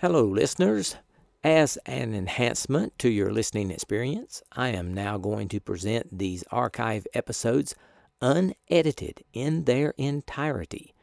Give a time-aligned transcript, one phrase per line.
[0.00, 0.96] Hello, listeners.
[1.44, 7.06] As an enhancement to your listening experience, I am now going to present these archive
[7.12, 7.74] episodes
[8.22, 10.94] unedited in their entirety,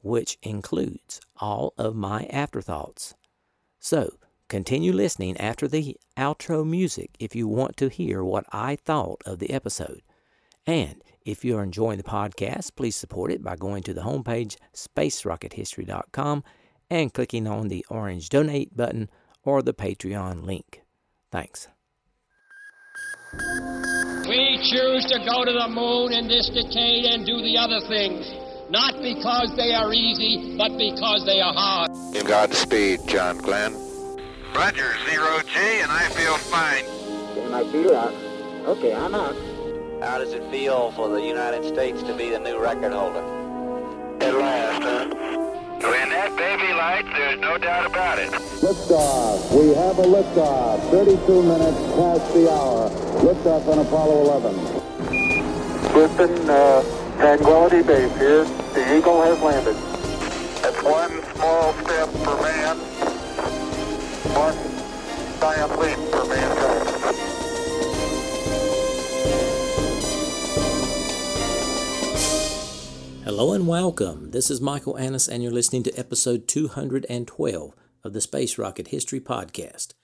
[0.00, 3.14] which includes all of my afterthoughts.
[3.78, 4.14] So,
[4.48, 9.38] continue listening after the outro music if you want to hear what I thought of
[9.38, 10.00] the episode.
[10.66, 16.42] And if you're enjoying the podcast, please support it by going to the homepage spacerockethistory.com
[16.90, 19.08] and clicking on the orange donate button
[19.42, 20.82] or the Patreon link.
[21.30, 21.68] Thanks.
[24.28, 28.24] We choose to go to the moon in this decade and do the other things,
[28.70, 31.90] not because they are easy, but because they are hard.
[32.26, 33.74] Godspeed, John Glenn.
[34.54, 36.84] Roger, zero G, and I feel fine.
[37.34, 38.14] Getting my feet out.
[38.68, 39.34] Okay, I'm out.
[40.00, 43.24] How does it feel for the United States to be the new record holder?
[44.20, 45.33] At last, huh?
[45.90, 48.30] When that baby lights, there's no doubt about it.
[48.64, 49.52] Liftoff.
[49.52, 50.80] We have a liftoff.
[50.90, 52.90] 32 minutes past the hour.
[53.20, 54.84] Liftoff on Apollo 11.
[55.94, 56.82] Houston, uh,
[57.18, 58.44] Tranquility Base here.
[58.74, 59.76] The Eagle has landed.
[60.62, 62.78] That's one small step for man,
[64.34, 64.56] one
[65.40, 66.83] giant leap for mankind.
[73.36, 74.30] Hello and welcome.
[74.30, 79.18] This is Michael Annis, and you're listening to episode 212 of the Space Rocket History
[79.18, 79.94] Podcast.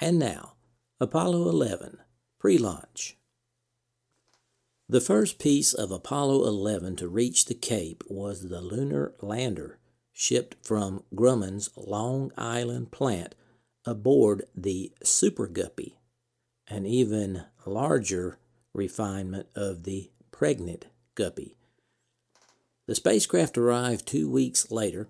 [0.00, 0.54] And now,
[0.98, 1.98] Apollo 11
[2.40, 3.16] pre launch.
[4.88, 9.78] The first piece of Apollo 11 to reach the Cape was the lunar lander
[10.12, 13.36] shipped from Grumman's Long Island plant
[13.86, 16.00] aboard the Super Guppy,
[16.66, 18.40] an even larger
[18.74, 21.56] refinement of the Pregnant Guppy.
[22.90, 25.06] The spacecraft arrived two weeks later,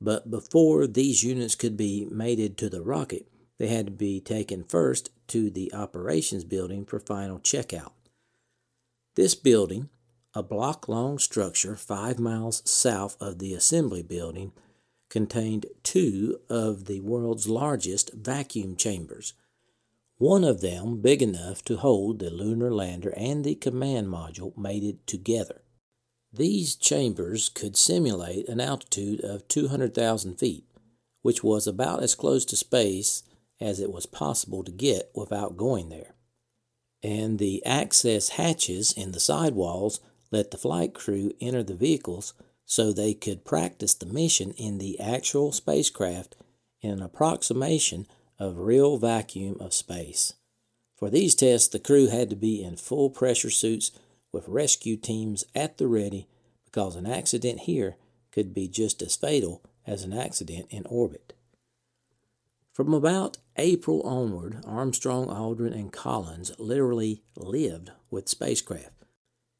[0.00, 3.26] but before these units could be mated to the rocket,
[3.58, 7.90] they had to be taken first to the operations building for final checkout.
[9.16, 9.88] This building,
[10.34, 14.52] a block long structure five miles south of the assembly building,
[15.10, 19.32] contained two of the world's largest vacuum chambers.
[20.18, 25.04] One of them big enough to hold the lunar lander and the command module mated
[25.08, 25.62] together.
[26.36, 30.64] These chambers could simulate an altitude of 200,000 feet,
[31.22, 33.22] which was about as close to space
[33.58, 36.14] as it was possible to get without going there.
[37.02, 42.34] And the access hatches in the side walls let the flight crew enter the vehicles
[42.66, 46.36] so they could practice the mission in the actual spacecraft
[46.82, 48.06] in an approximation
[48.38, 50.34] of real vacuum of space.
[50.96, 53.90] For these tests, the crew had to be in full pressure suits
[54.36, 56.28] with rescue teams at the ready
[56.66, 57.96] because an accident here
[58.30, 61.32] could be just as fatal as an accident in orbit.
[62.74, 68.92] From about April onward, Armstrong, Aldrin, and Collins literally lived with spacecraft.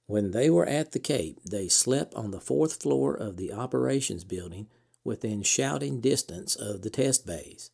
[0.04, 4.25] When they were at the Cape, they slept on the fourth floor of the operations
[4.25, 4.66] building
[5.03, 7.70] within shouting distance of the test bays.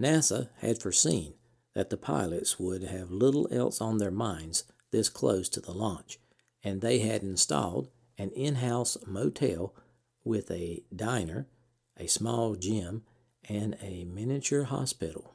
[0.00, 1.34] NASA had foreseen
[1.74, 4.62] that the pilots would have little else on their minds
[4.94, 6.20] this close to the launch,
[6.62, 9.74] and they had installed an in house motel
[10.22, 11.48] with a diner,
[11.96, 13.02] a small gym,
[13.48, 15.34] and a miniature hospital.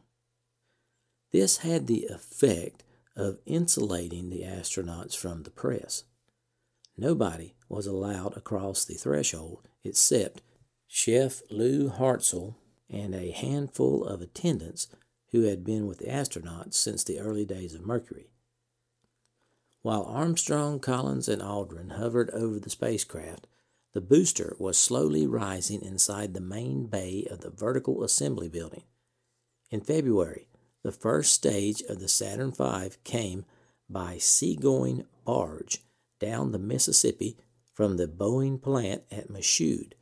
[1.33, 2.83] This had the effect
[3.17, 6.05] of insulating the astronauts from the press.
[6.97, 10.41] Nobody was allowed across the threshold except
[10.87, 12.55] Chef Lou Hartzell
[12.89, 14.87] and a handful of attendants
[15.31, 18.29] who had been with the astronauts since the early days of Mercury.
[19.81, 23.47] While Armstrong, Collins, and Aldrin hovered over the spacecraft,
[23.93, 28.83] the booster was slowly rising inside the main bay of the vertical assembly building.
[29.71, 30.47] In February,
[30.83, 33.45] the first stage of the Saturn V came
[33.89, 35.79] by seagoing barge
[36.19, 37.37] down the Mississippi
[37.73, 39.93] from the Boeing plant at Michoud,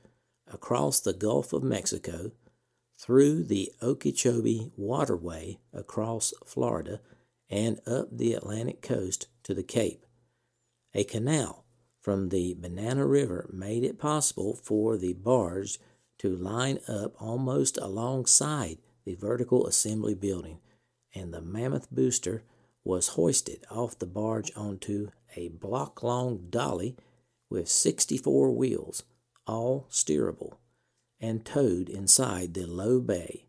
[0.51, 2.31] across the Gulf of Mexico,
[2.97, 6.99] through the Okeechobee Waterway across Florida,
[7.49, 10.05] and up the Atlantic coast to the Cape.
[10.93, 11.65] A canal
[12.01, 15.79] from the Banana River made it possible for the barge
[16.19, 20.59] to line up almost alongside the vertical assembly building,
[21.13, 22.43] and the mammoth booster
[22.83, 26.95] was hoisted off the barge onto a block long dolly
[27.49, 29.03] with 64 wheels,
[29.45, 30.57] all steerable,
[31.19, 33.45] and towed inside the low bay.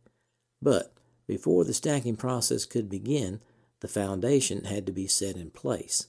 [0.60, 0.92] But
[1.26, 3.40] before the stacking process could begin,
[3.80, 6.08] the foundation had to be set in place.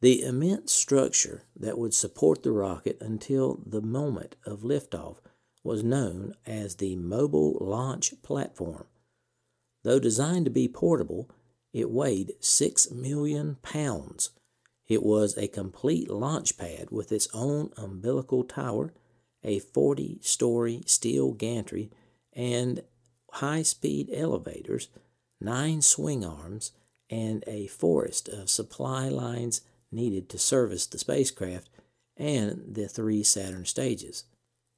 [0.00, 5.18] The immense structure that would support the rocket until the moment of liftoff
[5.62, 8.86] was known as the Mobile Launch Platform.
[9.84, 11.30] Though designed to be portable,
[11.72, 14.30] it weighed 6 million pounds.
[14.88, 18.92] It was a complete launch pad with its own umbilical tower,
[19.44, 21.90] a 40 story steel gantry,
[22.32, 22.82] and
[23.30, 24.88] high speed elevators,
[25.44, 26.72] nine swing arms,
[27.10, 29.60] and a forest of supply lines
[29.90, 31.68] needed to service the spacecraft
[32.16, 34.24] and the three Saturn stages.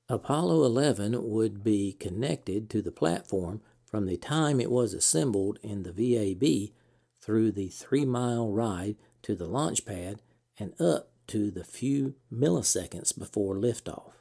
[0.08, 5.82] Apollo 11 would be connected to the platform from the time it was assembled in
[5.82, 6.72] the VAB
[7.20, 10.20] through the three mile ride to the launch pad
[10.58, 14.12] and up to the few milliseconds before liftoff.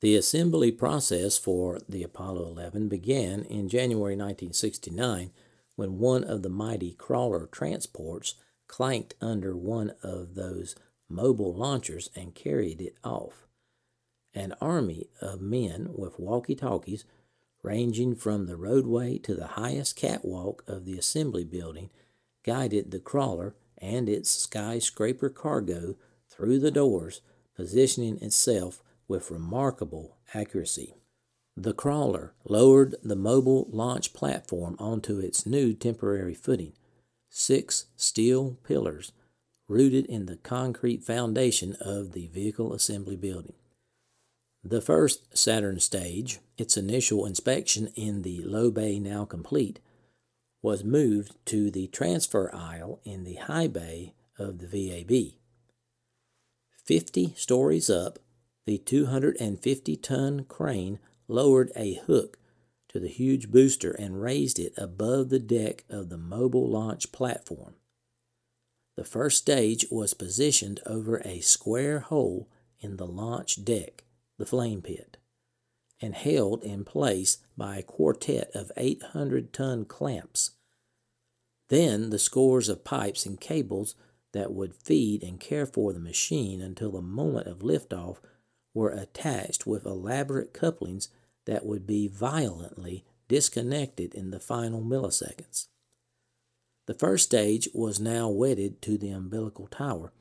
[0.00, 5.32] The assembly process for the Apollo 11 began in January 1969
[5.76, 8.34] when one of the mighty crawler transports
[8.66, 10.74] clanked under one of those
[11.08, 13.46] mobile launchers and carried it off.
[14.34, 17.04] An army of men with walkie talkies,
[17.62, 21.90] ranging from the roadway to the highest catwalk of the assembly building,
[22.44, 25.96] guided the crawler and its skyscraper cargo
[26.28, 27.20] through the doors,
[27.54, 30.94] positioning itself with remarkable accuracy.
[31.56, 36.74] The crawler lowered the mobile launch platform onto its new temporary footing.
[37.30, 39.12] Six steel pillars
[39.68, 43.54] rooted in the concrete foundation of the vehicle assembly building.
[44.62, 49.80] The first Saturn stage, its initial inspection in the low bay now complete,
[50.60, 55.34] was moved to the transfer aisle in the high bay of the VAB.
[56.84, 58.18] Fifty stories up,
[58.66, 62.38] the 250 ton crane lowered a hook
[62.88, 67.74] to the huge booster and raised it above the deck of the mobile launch platform.
[68.96, 72.48] The first stage was positioned over a square hole
[72.80, 74.04] in the launch deck,
[74.38, 75.18] the flame pit,
[76.00, 80.52] and held in place by a quartet of 800 ton clamps.
[81.68, 83.94] Then the scores of pipes and cables
[84.32, 88.18] that would feed and care for the machine until the moment of liftoff
[88.76, 91.08] were attached with elaborate couplings
[91.46, 95.68] that would be violently disconnected in the final milliseconds.
[96.84, 100.12] The first stage was now wedded to the umbilical tower,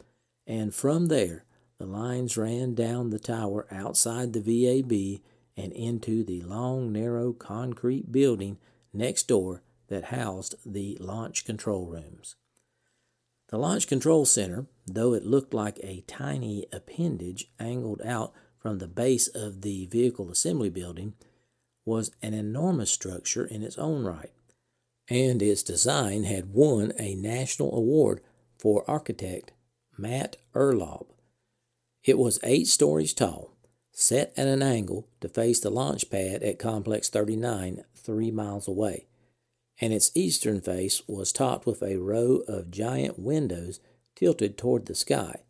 [0.48, 1.44] and from there
[1.80, 5.22] the lines ran down the tower outside the VAB
[5.58, 8.58] and into the long, narrow concrete building
[8.94, 12.38] next door that housed the launch control rooms.
[13.50, 18.34] The Launch Control Center, though it looked like a tiny appendage angled out
[18.65, 21.13] from the base of the vehicle assembly building,
[21.85, 24.31] was an enormous structure in its own right
[25.07, 28.21] and its design had won a national award
[28.57, 29.51] for architect
[30.00, 31.06] Max Urbahn.
[32.03, 33.56] It was eight stories tall,
[33.91, 39.06] set at an angle to face the launch pad at Complex 39, three miles away,
[39.79, 43.79] and its eastern face was topped with a row of giant windows
[44.15, 45.44] tilted toward the sky.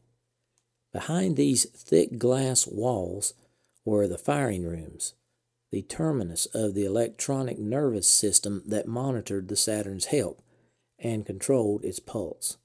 [0.96, 3.34] Behind these thick glass walls
[3.84, 5.14] were the firing rooms,
[5.70, 10.42] the terminus of the electronic nervous system that monitored the Saturn's health
[10.98, 12.56] and controlled its pulse.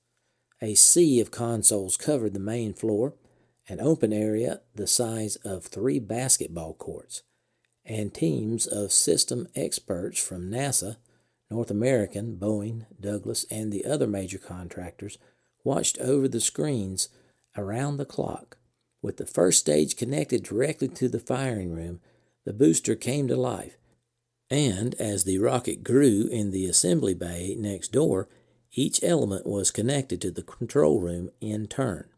[0.62, 3.14] A sea of consoles covered the main floor,
[3.68, 7.24] an open area the size of three basketball courts,
[7.84, 10.98] and teams of system experts from NASA,
[11.50, 15.18] North American, Boeing, Douglas, and the other major contractors
[15.64, 17.08] watched over the screens
[17.56, 18.58] around the clock,
[19.02, 22.00] with the first stage connected directly to the firing room
[22.44, 23.76] the booster came to life,
[24.48, 28.28] and as the rocket grew in the assembly bay next door,
[28.72, 32.08] each element was connected to the control room in turn.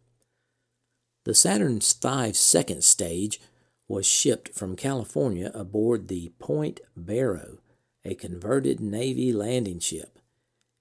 [1.24, 3.40] The Saturn's five second stage
[3.88, 7.58] was shipped from California aboard the Point Barrow,
[8.04, 10.18] a converted Navy landing ship,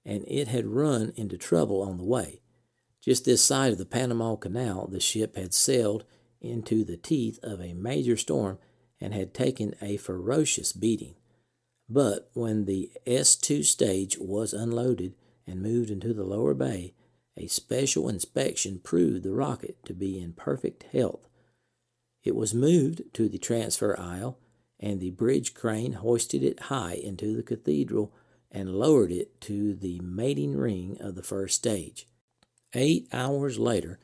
[0.04, 2.41] and it had run into trouble on the way.
[3.02, 6.04] Just this side of the Panama Canal, the ship had sailed
[6.40, 8.58] into the teeth of a major storm
[9.00, 11.16] and had taken a ferocious beating.
[11.88, 15.14] But when the S 2 stage was unloaded
[15.46, 16.94] and moved into the lower bay,
[17.36, 21.28] a special inspection proved the rocket to be in perfect health.
[22.22, 24.38] It was moved to the transfer aisle,
[24.78, 28.12] and the bridge crane hoisted it high into the cathedral
[28.50, 32.06] and lowered it to the mating ring of the first stage.
[32.74, 33.98] Eight hours later,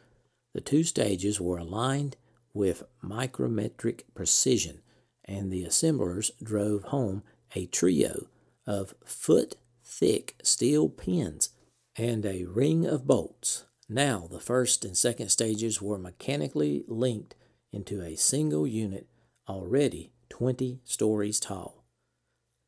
[0.52, 2.16] the two stages were aligned
[2.52, 4.82] with micrometric precision
[5.24, 7.22] and the assemblers drove home
[7.54, 8.26] a trio
[8.66, 11.50] of foot thick steel pins
[11.96, 13.64] and a ring of bolts.
[13.88, 17.34] Now the first and second stages were mechanically linked
[17.72, 19.06] into a single unit,
[19.48, 21.84] already 20 stories tall.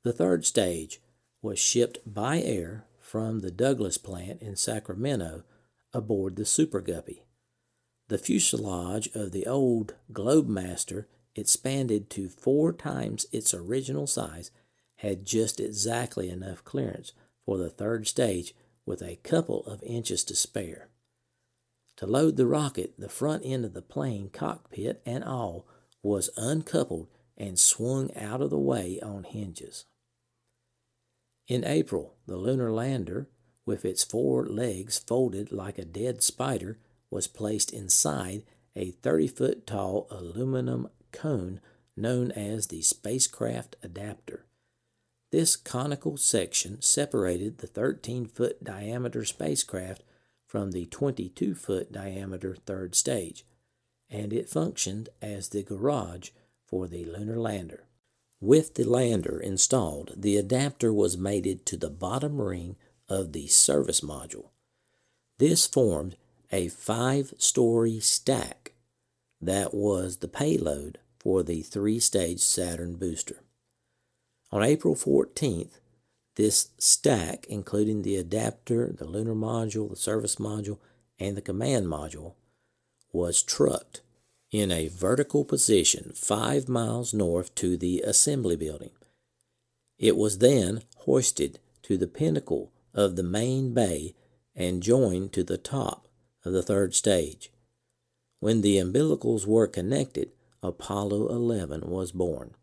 [0.02, 1.00] The third stage
[1.42, 5.44] was shipped by air from the Douglas plant in Sacramento
[5.92, 7.24] aboard the Super Guppy.
[8.08, 11.06] The fuselage of the old Globemaster
[11.36, 14.50] expanded to four times its original size
[14.96, 17.12] had just exactly enough clearance
[17.44, 18.54] for the third stage
[18.84, 20.88] with a couple of inches to spare.
[21.96, 25.66] To load the rocket, the front end of the plane, cockpit and all,
[26.02, 29.84] was uncoupled and swung out of the way on hinges.
[31.46, 33.28] In April, the lunar lander,
[33.66, 36.78] with its four legs folded like a dead spider,
[37.10, 38.42] was placed inside
[38.76, 41.60] a 30 foot tall aluminum cone
[41.96, 44.46] known as the spacecraft adapter.
[45.32, 50.02] This conical section separated the 13 foot diameter spacecraft
[50.46, 53.44] from the 22 foot diameter third stage,
[54.08, 56.30] and it functioned as the garage
[56.66, 57.84] for the lunar lander.
[58.40, 62.76] With the lander installed, the adapter was mated to the bottom ring
[63.10, 64.50] of the service module.
[65.38, 66.16] This formed
[66.52, 68.72] a five story stack
[69.40, 73.42] that was the payload for the three stage Saturn booster.
[74.52, 75.80] On April 14th,
[76.36, 80.78] this stack, including the adapter, the lunar module, the service module,
[81.18, 82.34] and the command module,
[83.12, 84.00] was trucked
[84.50, 88.90] in a vertical position five miles north to the assembly building.
[89.98, 94.14] It was then hoisted to the pinnacle of the main bay
[94.54, 96.08] and joined to the top
[96.44, 97.50] of the third stage.
[98.40, 100.32] When the umbilicals were connected,
[100.62, 102.54] Apollo 11 was born.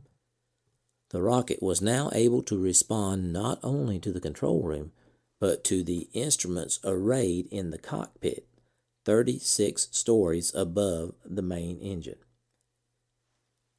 [1.10, 4.92] The rocket was now able to respond not only to the control room,
[5.40, 8.48] but to the instruments arrayed in the cockpit,
[9.06, 12.18] 36 stories above the main engine.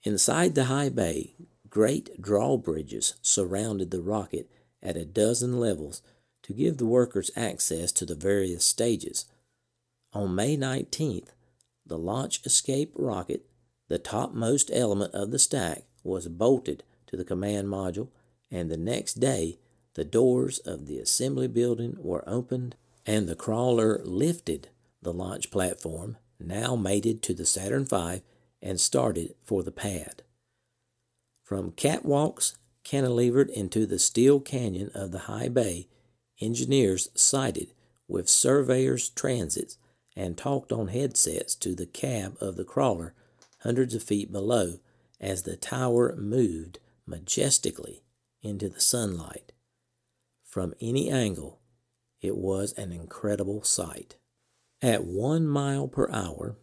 [0.05, 1.35] Inside the high bay,
[1.69, 4.51] great drawbridges surrounded the rocket
[4.83, 6.01] at a dozen levels
[6.49, 9.27] to give the workers access to the various stages.
[10.15, 11.29] On May 19th,
[11.85, 13.43] the launch escape rocket,
[13.89, 18.09] the topmost element of the stack, was bolted to the command module,
[18.51, 19.59] and the next day
[19.93, 24.69] the doors of the assembly building were opened and the crawler lifted
[25.03, 28.23] the launch platform, now mated to the Saturn V,
[28.63, 30.23] and started for the pad.
[31.43, 35.89] From catwalks cantilevered into the steel canyon of the high bay,
[36.41, 37.73] engineers sighted
[38.07, 39.79] with surveyors' transits
[40.17, 43.15] and talked on headsets to the cab of the crawler
[43.61, 44.79] hundreds of feet below
[45.21, 48.03] as the tower moved majestically
[48.43, 49.53] into the sunlight.
[50.45, 51.61] From any angle,
[52.21, 54.17] it was an incredible sight.
[54.81, 56.57] At one mile per hour,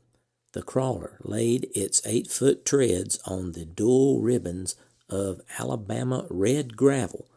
[0.53, 4.75] the crawler laid its eight foot treads on the dual ribbons
[5.09, 7.29] of Alabama red gravel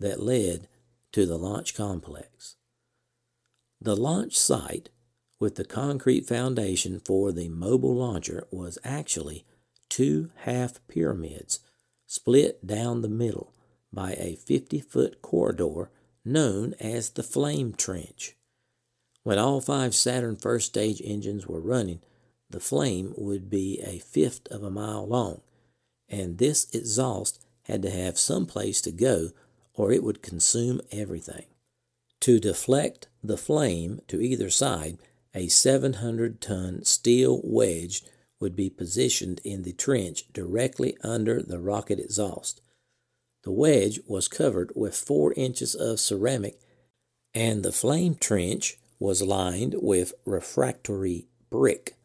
[0.00, 0.68] that led
[1.16, 2.56] to the launch complex.
[3.80, 4.90] The launch site,
[5.40, 9.46] with the concrete foundation for the mobile launcher, was actually
[9.88, 11.60] two half pyramids
[12.06, 13.54] split down the middle
[13.90, 15.90] by a 50 foot corridor
[16.22, 18.36] known as the Flame Trench.
[19.22, 22.02] When all five Saturn first stage engines were running,
[22.50, 25.40] the flame would be a fifth of a mile long,
[26.10, 29.30] and this exhaust had to have some place to go
[29.76, 31.44] or it would consume everything.
[32.20, 34.98] To deflect the flame to either side,
[35.34, 38.02] a 700 ton steel wedge
[38.40, 42.60] would be positioned in the trench directly under the rocket exhaust.
[43.44, 46.58] The wedge was covered with four inches of ceramic,
[47.32, 51.96] and the flame trench was lined with refractory brick.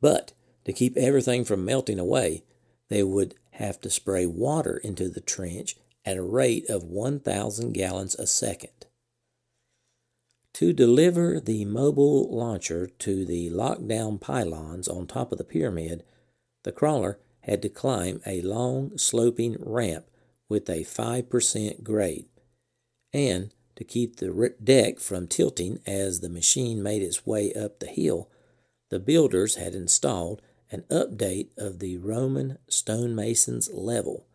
[0.00, 0.32] But
[0.64, 2.44] to keep everything from melting away,
[2.88, 8.14] they would have to spray water into the trench at a rate of 1,000 gallons
[8.14, 8.86] a second.
[10.54, 16.02] To deliver the mobile launcher to the lockdown pylons on top of the pyramid,
[16.64, 20.06] the crawler had to climb a long, sloping ramp
[20.48, 22.28] with a 5% grade.
[23.12, 27.86] And to keep the deck from tilting as the machine made its way up the
[27.86, 28.28] hill,
[28.90, 34.26] the builders had installed an update of the Roman stonemason's level.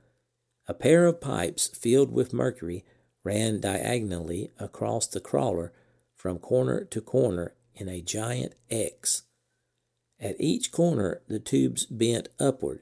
[0.68, 2.84] A pair of pipes filled with mercury
[3.24, 5.74] ran diagonally across the crawler
[6.16, 9.24] from corner to corner in a giant X.
[10.20, 12.82] At each corner, the tubes bent upward,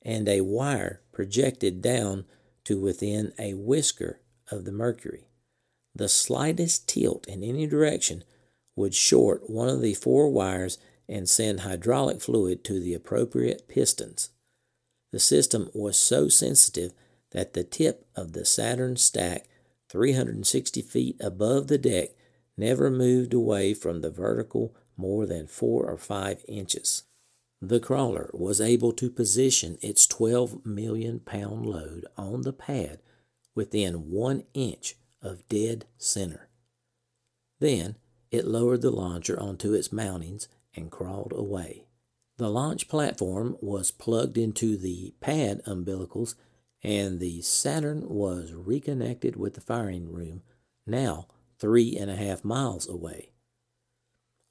[0.00, 2.24] and a wire projected down
[2.64, 5.26] to within a whisker of the mercury.
[5.94, 8.24] The slightest tilt in any direction
[8.74, 14.30] would short one of the four wires and send hydraulic fluid to the appropriate pistons.
[15.10, 16.92] The system was so sensitive
[17.32, 19.48] that the tip of the Saturn stack,
[19.88, 22.10] 360 feet above the deck,
[22.56, 27.04] never moved away from the vertical more than four or five inches.
[27.60, 32.98] The crawler was able to position its 12 million pound load on the pad
[33.54, 36.48] within one inch of dead center.
[37.60, 37.96] Then
[38.30, 41.84] it lowered the launcher onto its mountings and crawled away.
[42.38, 46.34] The launch platform was plugged into the pad umbilicals,
[46.82, 50.42] and the Saturn was reconnected with the firing room,
[50.86, 53.30] now three and a half miles away.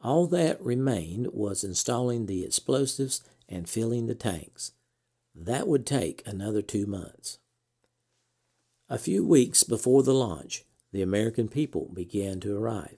[0.02, 4.72] All that remained was installing the explosives and filling the tanks.
[5.36, 7.38] That would take another two months.
[8.90, 12.98] A few weeks before the launch, the American people began to arrive.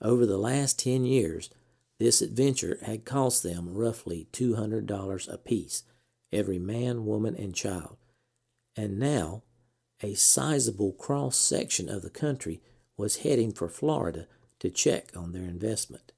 [0.00, 1.50] Over the last 10 years,
[1.98, 5.82] this adventure had cost them roughly $200 apiece,
[6.32, 7.98] every man, woman, and child.
[8.80, 9.42] And now,
[10.02, 12.62] a sizable cross section of the country
[12.96, 14.26] was heading for Florida
[14.58, 16.12] to check on their investment.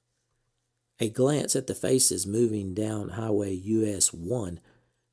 [1.01, 4.61] A glance at the faces moving down Highway US 1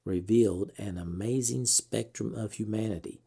[0.05, 3.19] revealed an amazing spectrum of humanity.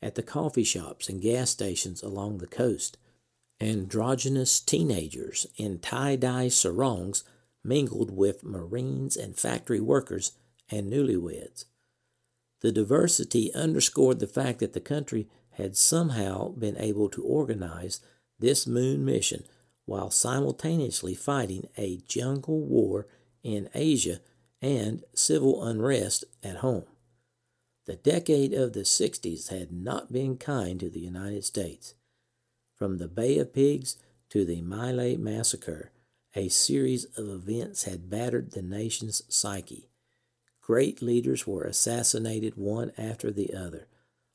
[0.00, 2.96] At the coffee shops and gas stations along the coast,
[3.60, 7.22] androgynous teenagers in tie dye sarongs
[7.62, 10.32] mingled with Marines and factory workers
[10.70, 11.66] and newlyweds.
[12.62, 18.00] The diversity underscored the fact that the country had somehow been able to organize
[18.38, 19.44] this moon mission
[19.84, 23.08] while simultaneously fighting a jungle war
[23.42, 24.20] in Asia
[24.62, 26.84] and civil unrest at home.
[27.86, 31.94] The decade of the 60s had not been kind to the United States.
[32.76, 33.96] From the Bay of Pigs
[34.30, 35.90] to the Lai massacre,
[36.36, 39.88] a series of events had battered the nation's psyche.
[40.62, 43.88] Great leaders were assassinated one after the other.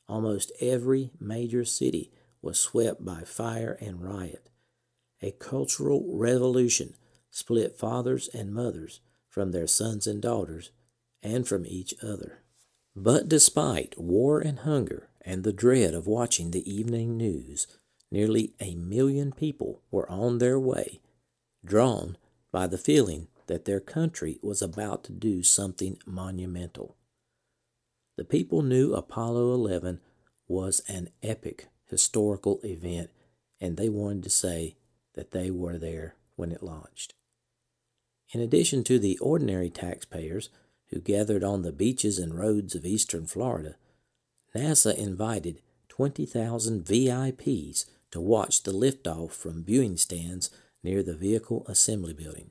[0.08, 4.50] Almost every major city was swept by fire and riot.
[5.22, 6.94] A cultural revolution
[7.30, 10.70] split fathers and mothers from their sons and daughters
[11.22, 12.42] and from each other.
[12.94, 17.66] But despite war and hunger and the dread of watching the evening news,
[18.10, 21.00] nearly a million people were on their way,
[21.64, 22.16] drawn
[22.52, 26.96] by the feeling that their country was about to do something monumental.
[28.16, 30.00] The people knew Apollo 11
[30.46, 33.10] was an epic historical event,
[33.60, 34.76] and they wanted to say
[35.14, 37.14] that they were there when it launched.
[38.32, 40.50] In addition to the ordinary taxpayers
[40.90, 43.76] who gathered on the beaches and roads of eastern Florida,
[44.54, 50.50] NASA invited 20,000 VIPs to watch the liftoff from viewing stands
[50.82, 52.50] near the Vehicle Assembly Building.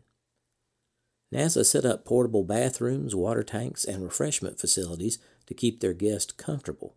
[1.34, 6.96] NASA set up portable bathrooms, water tanks, and refreshment facilities to keep their guests comfortable.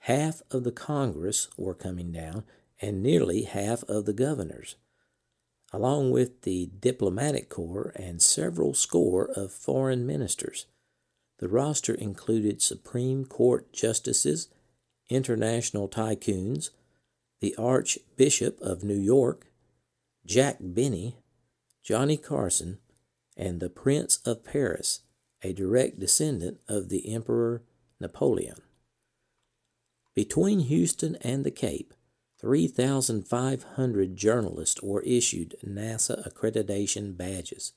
[0.00, 2.44] Half of the Congress were coming down,
[2.80, 4.76] and nearly half of the governors,
[5.72, 10.66] along with the diplomatic corps and several score of foreign ministers.
[11.38, 14.48] The roster included Supreme Court justices,
[15.08, 16.70] international tycoons,
[17.40, 19.46] the Archbishop of New York,
[20.26, 21.16] Jack Benny,
[21.82, 22.78] Johnny Carson,
[23.38, 25.00] and the Prince of Paris,
[25.42, 27.62] a direct descendant of the Emperor
[28.00, 28.60] Napoleon.
[30.14, 31.94] Between Houston and the Cape,
[32.40, 37.72] 3,500 journalists were issued NASA accreditation badges,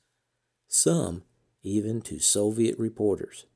[0.68, 1.22] some
[1.62, 3.46] even to Soviet reporters.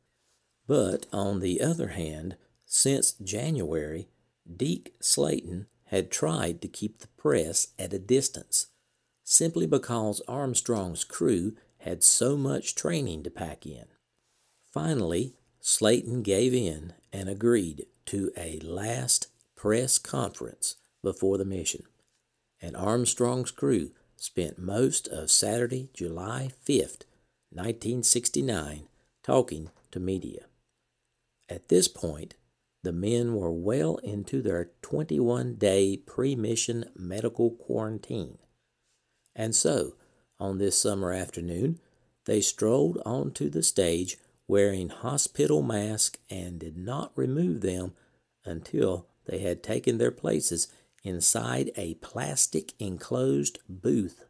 [0.66, 4.08] But on the other hand, since January,
[4.56, 8.68] Deke Slayton had tried to keep the press at a distance,
[9.22, 13.84] simply because Armstrong's crew had so much training to pack in.
[14.72, 21.84] Finally, Slayton gave in and agreed to a last press conference before the mission,
[22.60, 27.04] and Armstrong's crew spent most of Saturday, July 5th,
[27.50, 28.88] 1969,
[29.22, 30.46] talking to media.
[31.48, 32.34] At this point,
[32.82, 38.38] the men were well into their 21 day pre mission medical quarantine.
[39.34, 39.94] And so,
[40.38, 41.78] on this summer afternoon,
[42.24, 44.18] they strolled onto the stage
[44.48, 47.92] wearing hospital masks and did not remove them
[48.44, 50.68] until they had taken their places
[51.02, 54.24] inside a plastic enclosed booth.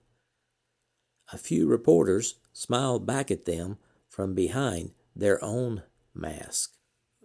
[1.33, 5.83] A few reporters smiled back at them from behind their own
[6.15, 6.75] mask.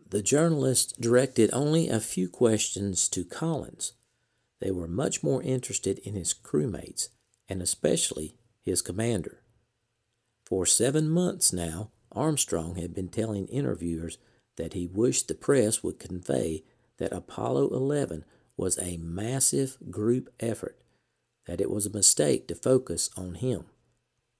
[0.09, 3.93] The journalists directed only a few questions to Collins.
[4.59, 7.09] They were much more interested in his crewmates,
[7.47, 9.41] and especially his commander.
[10.45, 14.17] For seven months now, Armstrong had been telling interviewers
[14.57, 16.63] that he wished the press would convey
[16.97, 18.25] that Apollo 11
[18.57, 20.77] was a massive group effort,
[21.47, 23.65] that it was a mistake to focus on him.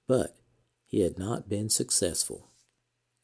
[0.06, 0.36] But
[0.86, 2.50] he had not been successful.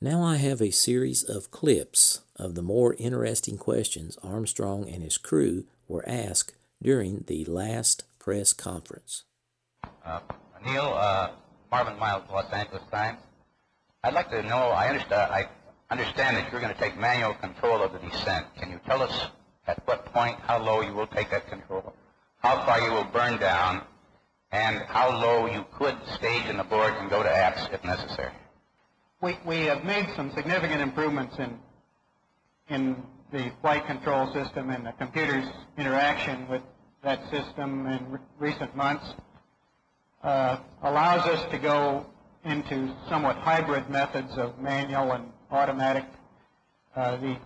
[0.01, 5.19] Now I have a series of clips of the more interesting questions Armstrong and his
[5.19, 9.25] crew were asked during the last press conference.
[10.05, 10.21] Uh,
[10.65, 11.31] Neil, uh,
[11.71, 13.19] Marvin Miles, Los Angeles Times.
[14.05, 15.49] I'd like to know, I understand, I
[15.91, 18.47] understand that you're going to take manual control of the descent.
[18.57, 19.29] Can you tell us
[19.67, 21.93] at what point, how low you will take that control,
[22.39, 23.85] how far you will burn down,
[24.51, 28.33] and how low you could stage in the board and go to apps if necessary?
[29.21, 31.59] We, we have made some significant improvements in,
[32.69, 36.63] in the flight control system and the computer's interaction with
[37.03, 39.15] that system in re- recent months.
[40.23, 42.05] Uh, allows us to go
[42.45, 46.05] into somewhat hybrid methods of manual and automatic.
[46.97, 47.37] Uh, the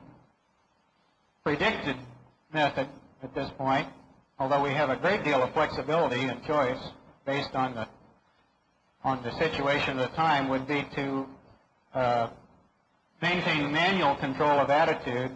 [1.42, 1.96] predicted
[2.52, 2.88] method
[3.22, 3.86] at this point,
[4.38, 6.78] although we have a great deal of flexibility and choice
[7.26, 7.86] based on the
[9.04, 11.26] on the situation at the time, would be to
[11.92, 12.28] uh,
[13.20, 15.30] maintain manual control of attitude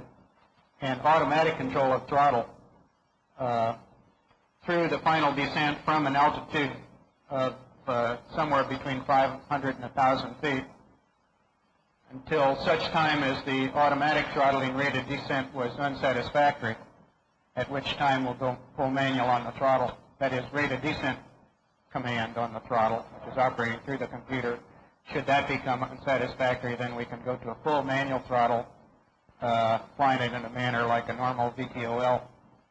[0.80, 2.48] and automatic control of throttle
[3.38, 3.74] uh,
[4.64, 6.70] through the final descent from an altitude
[7.30, 7.54] of
[7.86, 10.64] uh, somewhere between 500 and 1,000 feet
[12.12, 16.76] until such time as the automatic throttling rate of descent was unsatisfactory,
[17.56, 19.96] at which time we'll go full manual on the throttle.
[20.18, 21.18] That is, rate of descent
[21.92, 24.58] command on the throttle, which is operating through the computer
[25.12, 28.66] should that become unsatisfactory, then we can go to a full manual throttle,
[29.40, 32.22] uh, flying it in a manner like a normal VTOL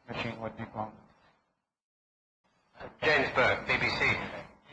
[0.08, 0.90] machine would be flown.
[3.02, 4.16] James Burke, BBC.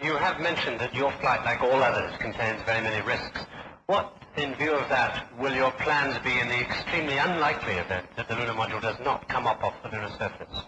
[0.03, 3.45] You have mentioned that your flight, like all others, contains very many risks.
[3.85, 8.27] What, in view of that, will your plans be in the extremely unlikely event that
[8.27, 10.63] the lunar module does not come up off the lunar surface?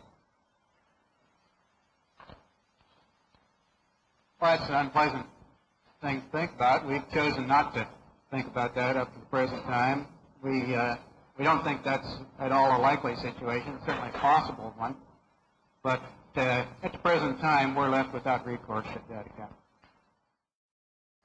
[4.39, 5.25] Well, that's an unpleasant
[6.01, 6.87] thing to think about.
[6.87, 7.85] We've chosen not to
[8.31, 10.07] think about that up to the present time.
[10.41, 10.95] We uh,
[11.37, 12.07] we don't think that's
[12.39, 13.73] at all a likely situation.
[13.75, 14.95] It's certainly a possible one,
[15.83, 16.01] but
[16.37, 19.47] uh, at the present time, we're left without recourse should that occur.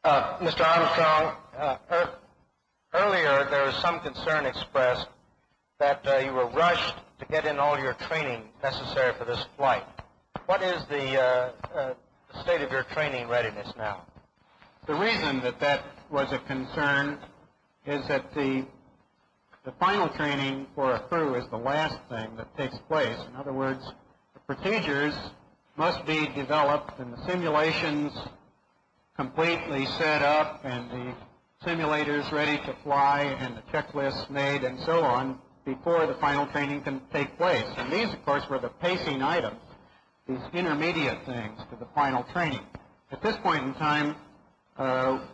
[0.05, 0.67] Uh, Mr.
[0.67, 2.15] Armstrong, uh, er-
[2.95, 5.09] earlier there was some concern expressed
[5.79, 9.85] that uh, you were rushed to get in all your training necessary for this flight.
[10.47, 11.95] What is the, uh, uh,
[12.33, 14.07] the state of your training readiness now?
[14.87, 17.19] The reason that that was a concern
[17.87, 18.67] is that the
[19.65, 23.19] the final training for a crew is the last thing that takes place.
[23.29, 23.93] In other words,
[24.51, 25.15] procedures
[25.77, 28.13] must be developed and the simulations
[29.17, 31.15] completely set up and the
[31.65, 36.83] simulators ready to fly and the checklists made and so on before the final training
[36.83, 37.65] can take place.
[37.77, 39.61] And these, of course, were the pacing items,
[40.27, 42.67] these intermediate things to the final training.
[43.13, 44.17] At this point in time,
[44.77, 45.29] uh,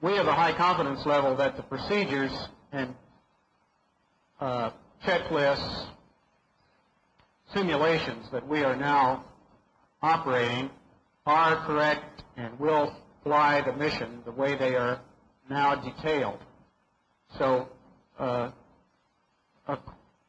[0.00, 2.32] we have a high confidence level that the procedures
[2.72, 2.94] and
[4.40, 4.70] uh,
[5.04, 5.90] checklists,
[7.52, 9.24] simulations that we are now
[10.02, 10.70] operating
[11.26, 15.00] are correct and will fly the mission the way they are
[15.48, 16.38] now detailed.
[17.38, 17.68] So,
[18.18, 18.50] uh,
[19.66, 19.78] of,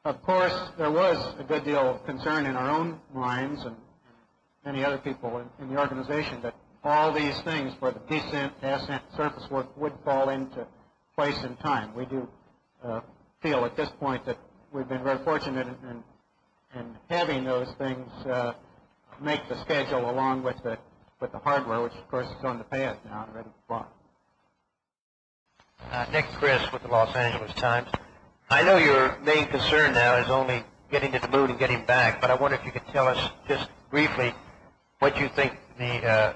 [0.05, 4.15] of course, there was a good deal of concern in our own minds and, and
[4.65, 9.01] many other people in, in the organization that all these things for the descent, ascent,
[9.15, 10.67] surface work would fall into
[11.15, 11.95] place in time.
[11.95, 12.27] We do
[12.83, 13.01] uh,
[13.41, 14.37] feel at this point that
[14.71, 16.03] we've been very fortunate in, in,
[16.75, 18.53] in having those things uh,
[19.21, 20.77] make the schedule along with the
[21.19, 23.85] with the hardware, which of course is on the pad now and ready to fly.
[25.91, 27.87] Uh, Nick Chriss with the Los Angeles Times.
[28.49, 32.19] I know your main concern now is only getting to the moon and getting back,
[32.19, 34.33] but I wonder if you could tell us just briefly
[34.99, 36.33] what you think the uh,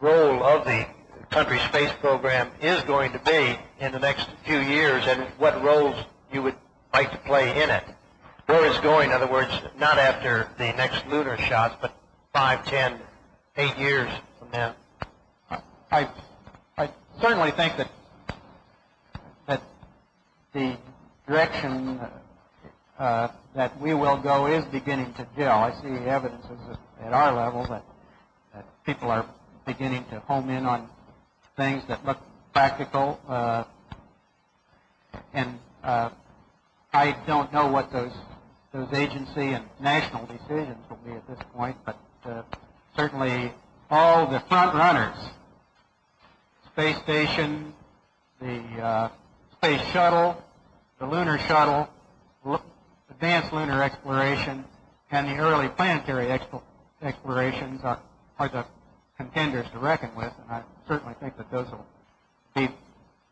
[0.00, 0.86] role of the
[1.30, 5.96] country space program is going to be in the next few years and what roles
[6.32, 6.56] you would
[6.92, 7.84] like to play in it.
[8.46, 11.96] Where going, in other words, not after the next lunar shots, but
[12.34, 13.00] five, ten,
[13.56, 14.74] eight years from now.
[15.90, 16.08] I,
[16.76, 17.90] I certainly think that
[19.46, 19.62] that
[20.52, 20.76] the
[21.26, 21.98] direction
[22.98, 25.58] uh, that we will go is beginning to gel.
[25.58, 26.58] I see evidences
[27.02, 27.84] at our level that,
[28.52, 29.24] that people are
[29.64, 30.90] beginning to home in on
[31.56, 32.18] things that look
[32.52, 33.18] practical.
[33.26, 33.64] Uh,
[35.32, 36.10] and uh,
[36.92, 38.12] I don't know what those
[38.74, 42.42] those agency and national decisions will be at this point, but uh,
[42.96, 43.52] certainly
[43.88, 45.16] all the front runners,
[46.72, 47.72] space station,
[48.40, 49.08] the uh,
[49.52, 50.42] space shuttle,
[50.98, 51.88] the lunar shuttle,
[53.08, 54.64] advanced lunar exploration,
[55.12, 56.62] and the early planetary expo-
[57.00, 58.00] explorations are,
[58.40, 58.66] are the
[59.16, 61.86] contenders to reckon with, and I certainly think that those will
[62.56, 62.68] be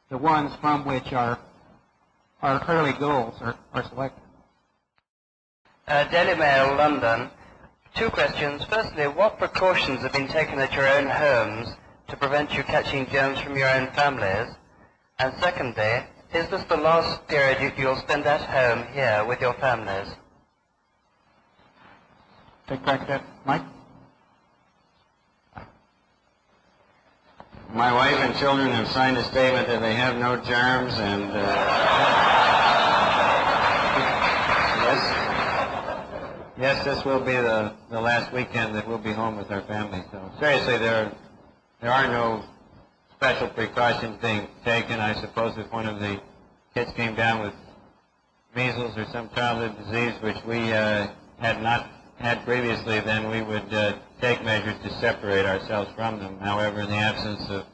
[0.09, 1.37] the ones from which our
[2.43, 4.23] our early goals are, are selected.
[5.89, 7.29] Uh, Daily Mail, London.
[7.95, 8.65] Two questions.
[8.65, 11.69] Firstly, what precautions have been taken at your own homes
[12.09, 14.55] to prevent you catching germs from your own families?
[15.19, 19.55] And secondly, is this the last period you, you'll spend at home here with your
[19.55, 20.15] families?
[22.69, 23.63] Take back that, Mike.
[27.75, 32.52] My wife and children have signed a statement that they have no germs, and uh,
[36.59, 40.03] yes, this will be the, the last weekend that we'll be home with our family.
[40.11, 41.13] So seriously, there
[41.81, 42.45] there are no
[43.17, 45.01] special precautions being taken.
[45.01, 46.21] I suppose if one of the
[46.75, 47.55] kids came down with
[48.55, 53.73] measles or some childhood disease which we uh, had not had previously, then we would
[53.75, 56.39] uh, take measures to separate ourselves from them.
[56.39, 57.67] However, in the absence of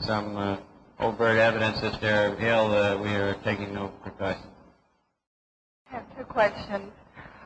[0.00, 0.56] some uh,
[0.98, 4.46] overt evidence that they're ill, uh, we are taking no precautions.
[5.90, 6.92] I have two questions.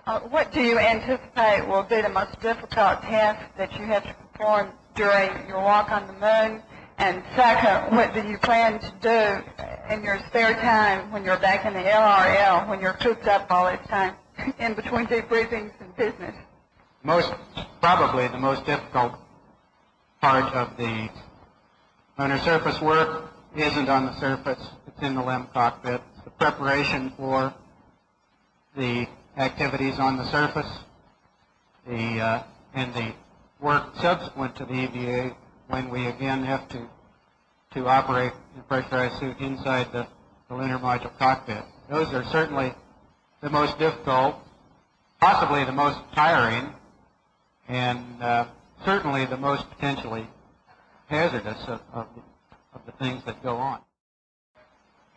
[0.08, 4.14] Uh, what do you anticipate will be the most difficult task that you have to
[4.14, 6.62] perform during your walk on the moon?
[6.96, 11.66] And second, what do you plan to do in your spare time when you're back
[11.66, 14.14] in the LRL, when you're cooped up all this time,
[14.58, 16.34] in between debriefings and business?
[17.02, 17.30] Most,
[17.82, 19.12] probably the most difficult
[20.22, 21.10] part of the
[22.18, 26.00] lunar surface work isn't on the surface, it's in the LEM cockpit.
[26.24, 27.52] The preparation for
[28.74, 29.06] the
[29.38, 30.70] activities on the surface,
[31.86, 32.42] the, uh,
[32.74, 33.14] and the
[33.60, 35.34] work subsequent to the EVA
[35.68, 36.88] when we again have to,
[37.74, 40.06] to operate in pressurized suit inside the,
[40.48, 41.62] the lunar module cockpit.
[41.88, 42.74] Those are certainly
[43.40, 44.36] the most difficult,
[45.20, 46.74] possibly the most tiring,
[47.68, 48.46] and uh,
[48.84, 50.26] certainly the most potentially
[51.06, 52.06] hazardous of, of,
[52.74, 53.80] of the things that go on.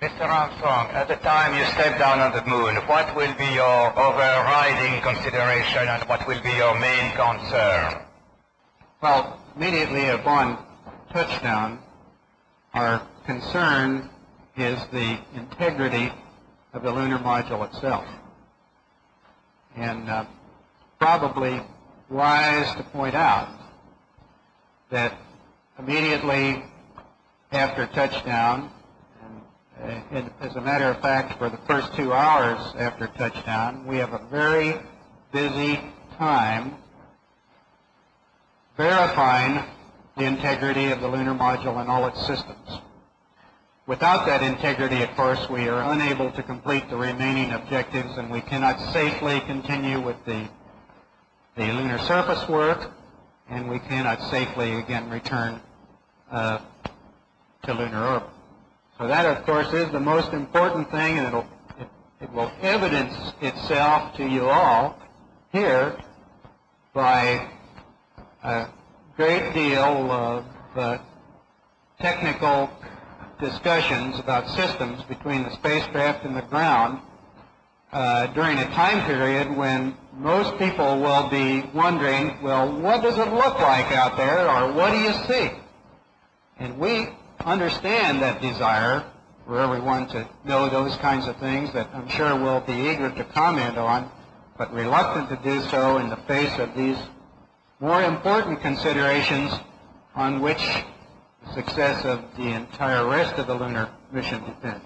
[0.02, 0.22] Mr.
[0.22, 5.00] Armstrong, at the time you step down on the moon, what will be your overriding
[5.04, 8.02] consideration and what will be your main concern?
[9.00, 10.58] Well, immediately upon
[11.14, 11.78] touchdown,
[12.74, 14.10] our concern
[14.58, 16.12] is the integrity
[16.74, 18.06] of the lunar module itself.
[19.76, 20.26] And uh,
[21.00, 21.62] probably
[22.10, 23.50] wise to point out
[24.90, 25.16] that
[25.78, 26.64] immediately
[27.52, 28.72] after touchdown,
[29.82, 34.20] as a matter of fact, for the first two hours after touchdown, we have a
[34.30, 34.80] very
[35.32, 35.80] busy
[36.18, 36.76] time
[38.78, 39.64] verifying
[40.18, 42.80] the integrity of the lunar module and all its systems.
[43.88, 48.42] Without that integrity, of course, we are unable to complete the remaining objectives and we
[48.42, 50.48] cannot safely continue with the,
[51.56, 52.92] the lunar surface work
[53.50, 55.60] and we cannot safely again return
[56.32, 56.60] uh,
[57.64, 58.30] to lunar orbit.
[59.08, 61.48] That, of course, is the most important thing and it'll,
[61.80, 61.88] it,
[62.22, 64.96] it will evidence itself to you all
[65.52, 65.98] here
[66.94, 67.50] by
[68.44, 68.68] a
[69.18, 71.00] great deal of uh,
[72.00, 72.70] technical
[73.40, 77.00] discussions about systems between the spacecraft and the ground
[77.92, 83.34] uh, during a time period when most people will be wondering, well, what does it
[83.34, 85.52] look like out there, or what do you see?
[86.60, 87.10] And we
[87.46, 89.04] understand that desire
[89.46, 93.24] for everyone to know those kinds of things that I'm sure we'll be eager to
[93.26, 94.10] comment on,
[94.58, 96.98] but reluctant to do so in the face of these
[97.80, 99.52] more important considerations
[100.16, 100.62] on which
[101.44, 104.86] the success of the entire rest of the lunar mission depends.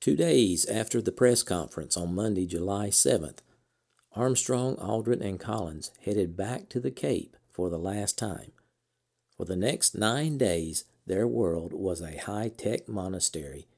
[0.00, 3.38] Two days after the press conference on Monday, July 7th,
[4.14, 8.52] Armstrong, Aldrin, and Collins headed back to the Cape for the last time.
[9.36, 13.68] For the next nine days, their world was a high tech monastery,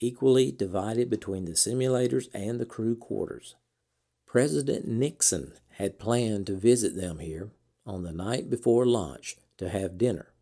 [0.00, 3.56] equally divided between the simulators and the crew quarters.
[4.26, 7.50] President Nixon had planned to visit them here
[7.86, 10.32] on the night before launch to have dinner,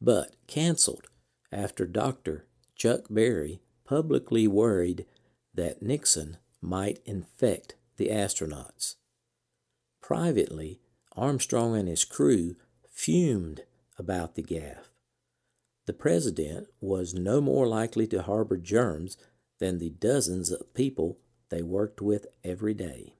[0.00, 1.08] but canceled
[1.52, 2.46] after Dr.
[2.74, 5.06] Chuck Berry publicly worried
[5.54, 8.96] that Nixon might infect the astronauts.
[10.02, 10.80] Privately,
[11.16, 12.56] Armstrong and his crew
[12.90, 13.62] fumed
[13.98, 14.88] about the gaffe.
[15.86, 19.16] The president was no more likely to harbor germs
[19.58, 21.18] than the dozens of people
[21.50, 23.14] they worked with every day.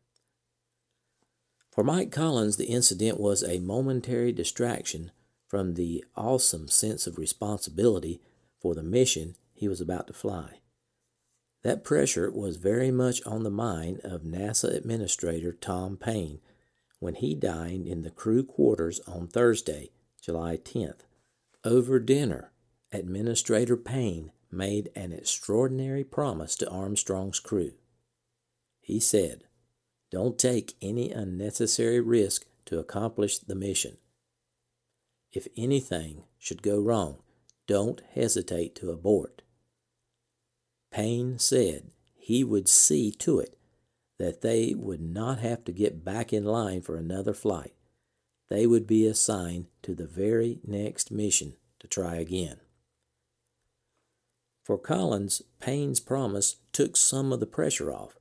[1.71, 5.11] For Mike Collins, the incident was a momentary distraction
[5.49, 8.21] from the awesome sense of responsibility
[8.61, 10.61] for the mission he was about to fly.
[11.63, 16.41] That pressure was very much on the mind of NASA Administrator Tom Paine
[16.99, 19.91] when he dined in the crew quarters on Thursday,
[20.23, 21.01] July 10th.
[21.65, 22.53] Over dinner,
[22.95, 27.73] Administrator Paine made an extraordinary promise to Armstrong's crew.
[28.81, 29.45] He said,
[30.13, 33.97] Don't take any unnecessary risk to accomplish the mission.
[35.33, 37.19] If anything should go wrong,
[37.67, 39.43] don't hesitate to abort.
[40.93, 43.59] Paine said he would see to it
[44.21, 47.75] that they would not have to get back in line for another flight.
[48.49, 52.61] They would be assigned to the very next mission to try again.
[54.65, 58.17] For Collins, Paine's promise took some of the pressure off,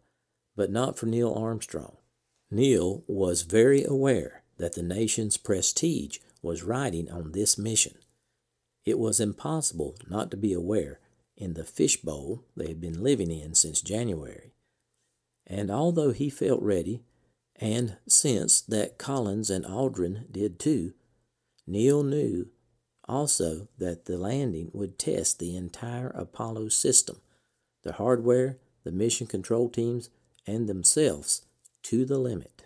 [0.56, 1.96] but not for Neil Armstrong.
[2.52, 7.96] Neil was very aware that the nation's prestige was riding on this mission.
[8.86, 11.00] It was impossible not to be aware
[11.38, 14.52] in the fishbowl they had been living in since January.
[15.48, 17.04] And although he felt ready,
[17.56, 20.94] and sensed that Collins and Aldrin did too,
[21.66, 22.50] Neil knew
[23.08, 27.18] also that the landing would test the entire Apollo system,
[27.84, 30.10] the hardware, the mission control teams,
[30.48, 31.46] and themselves
[31.84, 32.66] to the limit.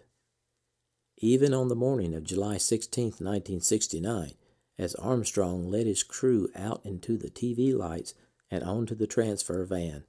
[1.19, 4.33] Even on the morning of July 16, 1969,
[4.77, 8.13] as Armstrong led his crew out into the TV lights
[8.51, 10.03] and onto the transfer van,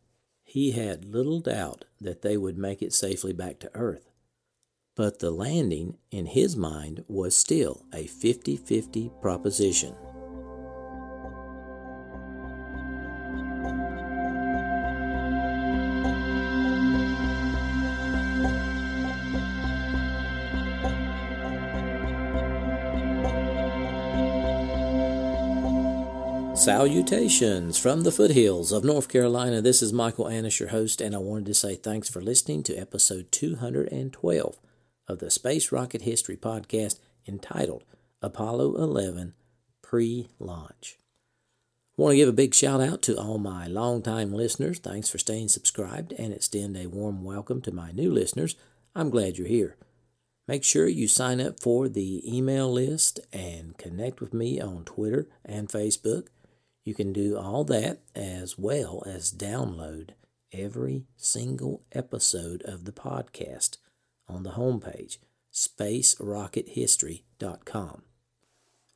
[0.45, 4.11] he had little doubt that they would make it safely back to Earth.
[4.97, 9.95] But the landing, in his mind, was still a 50 50 proposition.
[26.69, 29.63] Salutations from the foothills of North Carolina.
[29.63, 32.77] This is Michael Annis, your host, and I wanted to say thanks for listening to
[32.77, 34.59] episode 212
[35.09, 37.85] of the Space Rocket History podcast entitled
[38.21, 39.33] Apollo 11
[39.81, 40.99] Pre Launch.
[41.97, 44.79] Want to give a big shout out to all my longtime listeners.
[44.79, 48.57] Thanks for staying subscribed and extend a warm welcome to my new listeners.
[48.95, 49.79] I'm glad you're here.
[50.47, 55.29] Make sure you sign up for the email list and connect with me on Twitter
[55.47, 56.27] and Facebook.
[56.89, 60.13] You can do all that as well as download
[60.51, 63.77] every single episode of the podcast
[64.27, 65.19] on the homepage,
[65.53, 68.03] spacerockethistory.com.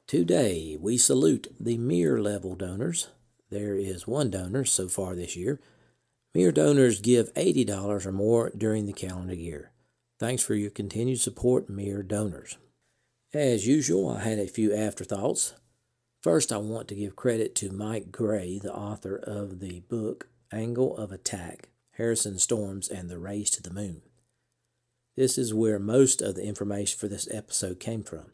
[0.07, 3.09] Today, we salute the Mir level donors.
[3.51, 5.61] There is one donor so far this year.
[6.35, 9.73] Mir donors give $80 or more during the calendar year.
[10.19, 12.57] Thanks for your continued support, Mir donors.
[13.35, 15.53] As usual, I had a few afterthoughts.
[16.23, 20.97] First, I want to give credit to Mike Gray, the author of the book Angle
[20.97, 24.03] of Attack Harrison Storms and the Race to the Moon.
[25.17, 28.27] This is where most of the information for this episode came from.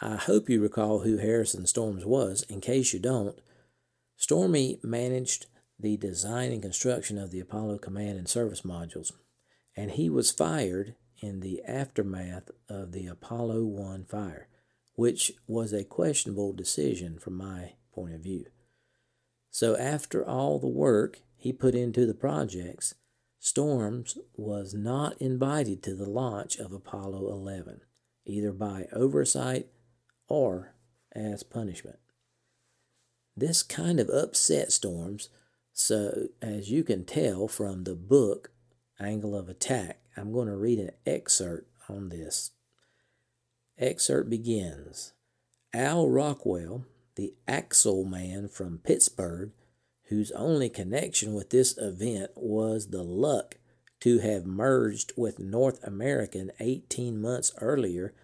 [0.00, 2.42] I hope you recall who Harrison Storms was.
[2.48, 3.38] In case you don't,
[4.16, 5.46] Stormy managed
[5.78, 9.12] the design and construction of the Apollo Command and Service modules,
[9.76, 14.48] and he was fired in the aftermath of the Apollo 1 fire
[14.96, 18.46] which was a questionable decision from my point of view.
[19.50, 22.94] So, after all the work he put into the projects,
[23.38, 27.82] Storms was not invited to the launch of Apollo 11,
[28.24, 29.68] either by oversight
[30.28, 30.74] or
[31.14, 31.98] as punishment.
[33.36, 35.28] This kind of upset Storms,
[35.72, 38.50] so as you can tell from the book
[38.98, 42.52] Angle of Attack, I'm going to read an excerpt on this
[43.78, 45.12] Excerpt begins
[45.74, 46.86] Al Rockwell,
[47.16, 49.52] the Axle man from Pittsburgh,
[50.04, 53.56] whose only connection with this event was the luck
[54.00, 58.14] to have merged with North American 18 months earlier,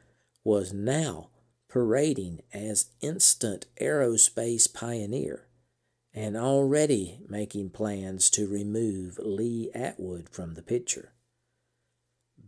[0.44, 1.30] was now
[1.68, 5.48] parading as instant aerospace pioneer
[6.14, 11.12] and already making plans to remove Lee Atwood from the picture.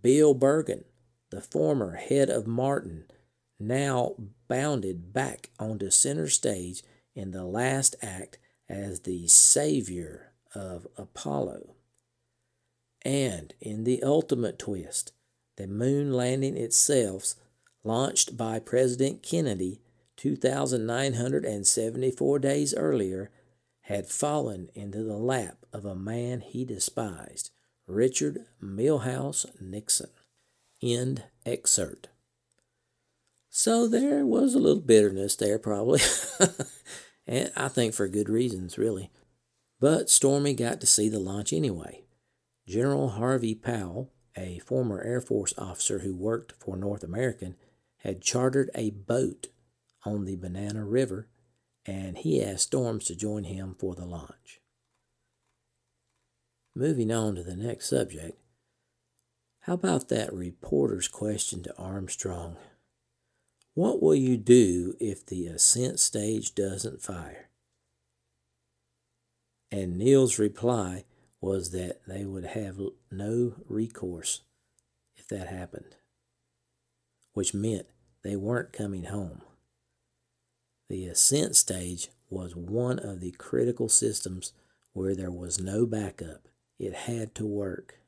[0.03, 0.85] Bill Bergen,
[1.35, 3.05] the former head of Martin,
[3.59, 4.15] now
[4.49, 11.75] bounded back onto center stage in the last act as the savior of Apollo.
[13.05, 15.13] And in the ultimate twist,
[15.57, 17.35] the moon landing itself,
[17.83, 19.81] launched by President Kennedy
[20.17, 23.31] 2,974 days earlier,
[23.83, 27.51] had fallen into the lap of a man he despised,
[27.87, 30.09] Richard Milhous Nixon.
[30.85, 32.09] End excerpt.
[33.49, 36.01] So there was a little bitterness there, probably.
[37.27, 39.11] and I think for good reasons, really.
[39.81, 42.03] But Stormy got to see the launch anyway.
[42.69, 47.57] General Harvey Powell, a former Air Force officer who worked for North American,
[47.99, 49.47] had chartered a boat
[50.05, 51.29] on the Banana River,
[51.87, 54.61] and he asked Storms to join him for the launch.
[56.75, 58.39] Moving on to the next subject,
[59.67, 62.59] how about that reporter's question to Armstrong?
[63.73, 67.49] What will you do if the ascent stage doesn't fire?
[69.73, 71.05] And Neil's reply
[71.41, 72.79] was that they would have
[73.11, 74.43] no recourse
[75.17, 75.97] if that happened,
[77.33, 77.87] which meant
[78.23, 79.41] they weren't coming home.
[80.91, 84.53] The ascent stage was one of the critical systems
[84.93, 86.49] where there was no backup.
[86.79, 88.04] It had to work.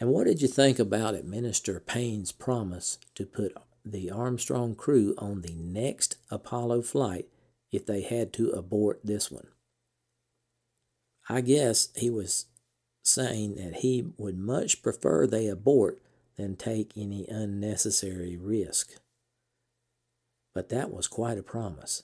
[0.00, 5.14] And what did you think about it, Minister Paine's promise to put the Armstrong crew
[5.18, 7.28] on the next Apollo flight
[7.70, 9.48] if they had to abort this one?
[11.28, 12.46] I guess he was
[13.04, 16.00] saying that he would much prefer they abort
[16.36, 18.92] than take any unnecessary risk.
[20.54, 22.02] But that was quite a promise.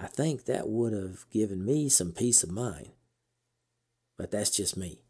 [0.00, 2.90] I think that would have given me some peace of mind.
[4.16, 5.00] But that's just me.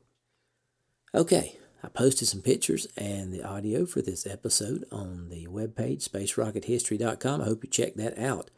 [1.15, 7.41] Okay, I posted some pictures and the audio for this episode on the webpage, spacerockethistory.com.
[7.41, 8.51] I hope you check that out.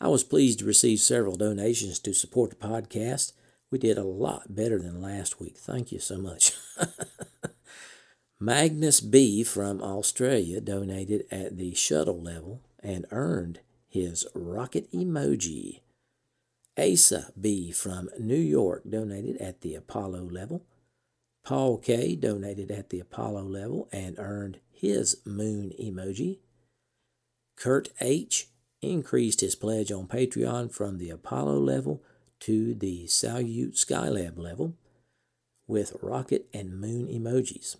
[0.00, 3.32] I was pleased to receive several donations to support the podcast.
[3.70, 5.56] We did a lot better than last week.
[5.56, 6.52] Thank you so much.
[8.40, 9.42] Magnus B.
[9.44, 15.80] from Australia donated at the shuttle level and earned his rocket emoji.
[16.78, 17.70] Asa B.
[17.70, 20.62] from New York donated at the Apollo level.
[21.44, 22.14] Paul K.
[22.16, 26.38] donated at the Apollo level and earned his moon emoji.
[27.56, 28.48] Kurt H.
[28.82, 32.02] increased his pledge on Patreon from the Apollo level
[32.40, 34.74] to the Salyut Skylab level
[35.66, 37.76] with rocket and moon emojis.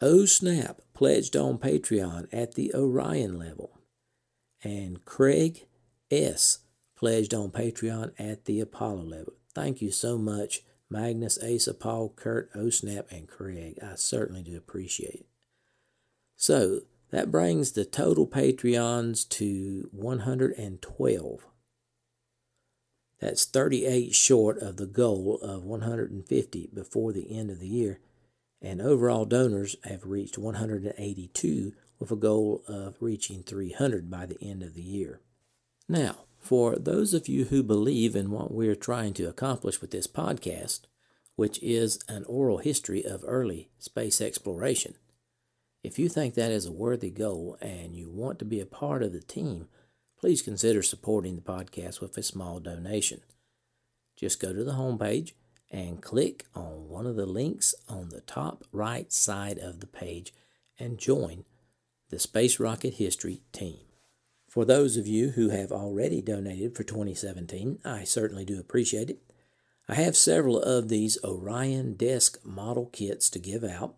[0.00, 3.78] O Snap pledged on Patreon at the Orion level,
[4.62, 5.66] and Craig
[6.10, 6.60] S.
[6.96, 9.34] pledged on Patreon at the Apollo level.
[9.54, 13.78] Thank you so much Magnus, Asa, Paul, Kurt, Osnap, and Craig.
[13.82, 15.26] I certainly do appreciate it.
[16.36, 16.80] So
[17.10, 21.46] that brings the total Patreons to 112.
[23.20, 28.00] That's 38 short of the goal of 150 before the end of the year,
[28.60, 34.62] and overall donors have reached 182 with a goal of reaching 300 by the end
[34.62, 35.20] of the year.
[35.88, 40.06] Now, for those of you who believe in what we're trying to accomplish with this
[40.06, 40.80] podcast,
[41.36, 44.94] which is an oral history of early space exploration,
[45.82, 49.02] if you think that is a worthy goal and you want to be a part
[49.02, 49.68] of the team,
[50.18, 53.22] please consider supporting the podcast with a small donation.
[54.14, 55.32] Just go to the homepage
[55.70, 60.34] and click on one of the links on the top right side of the page
[60.78, 61.44] and join
[62.10, 63.78] the Space Rocket History team.
[64.54, 69.18] For those of you who have already donated for 2017, I certainly do appreciate it.
[69.88, 73.96] I have several of these Orion Desk model kits to give out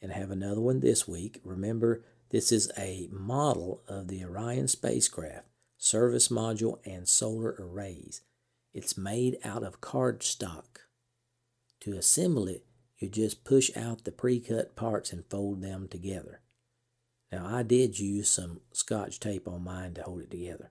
[0.00, 1.42] and have another one this week.
[1.44, 5.44] Remember, this is a model of the Orion spacecraft,
[5.76, 8.22] service module, and solar arrays.
[8.72, 10.86] It's made out of cardstock.
[11.80, 12.64] To assemble it,
[12.96, 16.40] you just push out the pre cut parts and fold them together.
[17.30, 20.70] Now, I did use some scotch tape on mine to hold it together.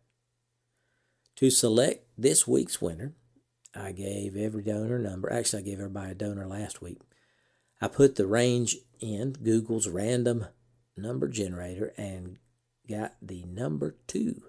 [1.37, 3.13] To select this week's winner,
[3.75, 5.31] I gave every donor number.
[5.31, 6.99] Actually, I gave everybody a donor last week.
[7.79, 10.47] I put the range in Google's random
[10.95, 12.37] number generator and
[12.89, 14.41] got the number two.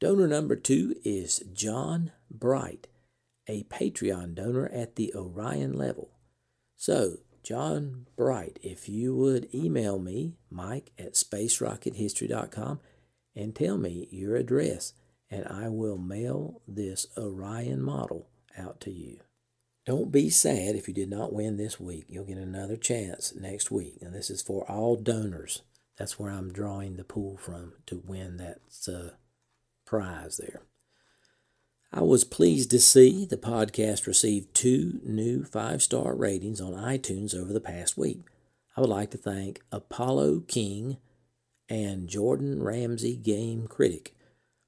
[0.00, 2.86] Donor number two is John Bright,
[3.46, 6.12] a Patreon donor at the Orion level.
[6.76, 12.80] So John Bright, if you would email me, Mike at spacerockethistory.com,
[13.34, 14.92] and tell me your address,
[15.30, 18.28] and I will mail this Orion model
[18.58, 19.20] out to you.
[19.86, 22.04] Don't be sad if you did not win this week.
[22.08, 23.98] You'll get another chance next week.
[24.00, 25.62] And this is for all donors.
[25.96, 29.16] That's where I'm drawing the pool from to win that uh,
[29.86, 30.62] prize there.
[31.92, 37.34] I was pleased to see the podcast receive two new five star ratings on iTunes
[37.34, 38.20] over the past week.
[38.76, 40.98] I would like to thank Apollo King
[41.68, 44.14] and Jordan Ramsey Game Critic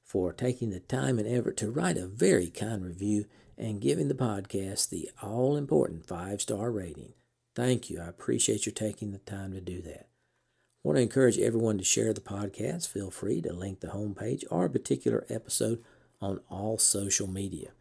[0.05, 4.15] for taking the time and effort to write a very kind review and giving the
[4.15, 7.13] podcast the all important five star rating.
[7.55, 8.01] Thank you.
[8.01, 10.09] I appreciate you taking the time to do that.
[10.83, 12.89] want to encourage everyone to share the podcast.
[12.89, 15.85] Feel free to link the homepage or a particular episode
[16.23, 17.73] on all social media.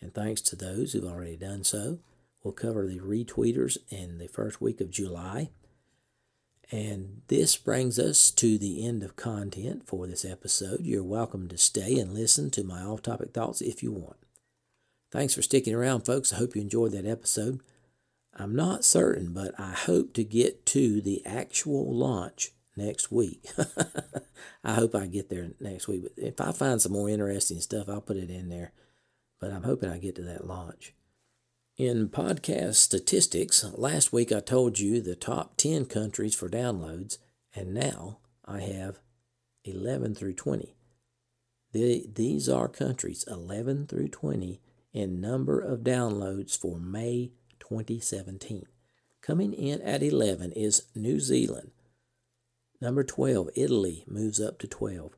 [0.00, 2.00] And thanks to those who've already done so.
[2.42, 5.50] We'll cover the retweeters in the first week of July.
[6.72, 10.80] And this brings us to the end of content for this episode.
[10.80, 14.16] You're welcome to stay and listen to my off topic thoughts if you want.
[15.12, 16.32] Thanks for sticking around, folks.
[16.32, 17.60] I hope you enjoyed that episode.
[18.34, 23.46] I'm not certain, but I hope to get to the actual launch next week.
[24.64, 26.02] I hope I get there next week.
[26.02, 28.72] But if I find some more interesting stuff, I'll put it in there.
[29.40, 30.94] But I'm hoping I get to that launch.
[31.76, 37.18] In podcast statistics, last week I told you the top 10 countries for downloads,
[37.54, 39.00] and now I have
[39.64, 40.76] 11 through 20.
[41.72, 44.60] The, these are countries 11 through 20
[44.92, 48.66] in number of downloads for May 2017.
[49.22, 51.71] Coming in at 11 is New Zealand.
[52.82, 55.12] Number 12, Italy moves up to 12.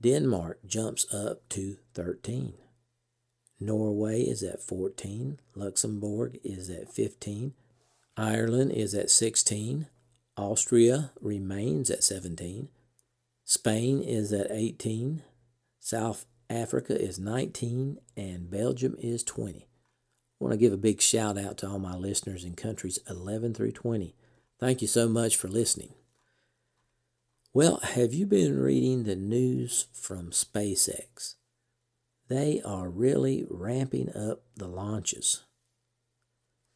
[0.00, 2.52] Denmark jumps up to 13.
[3.58, 5.40] Norway is at 14.
[5.56, 7.52] Luxembourg is at 15.
[8.16, 9.88] Ireland is at 16.
[10.36, 12.68] Austria remains at 17.
[13.44, 15.24] Spain is at 18.
[15.80, 17.98] South Africa is 19.
[18.16, 19.62] And Belgium is 20.
[19.62, 19.64] I
[20.38, 23.72] want to give a big shout out to all my listeners in countries 11 through
[23.72, 24.14] 20.
[24.60, 25.94] Thank you so much for listening.
[27.56, 31.36] Well, have you been reading the news from SpaceX?
[32.28, 35.42] They are really ramping up the launches.